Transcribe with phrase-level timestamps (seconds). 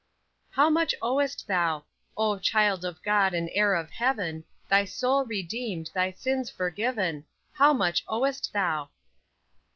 [0.53, 1.85] "How much owest thou?
[2.17, 7.71] Oh, child of God, and heir of heaven, Thy soul redeemed, thy sins forgiven How
[7.71, 8.89] much owest thou?"